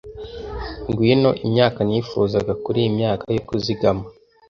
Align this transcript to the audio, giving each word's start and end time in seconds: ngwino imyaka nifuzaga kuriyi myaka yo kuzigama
ngwino 0.89 1.31
imyaka 1.45 1.79
nifuzaga 1.87 2.53
kuriyi 2.63 2.89
myaka 2.97 3.23
yo 3.35 3.41
kuzigama 3.47 4.05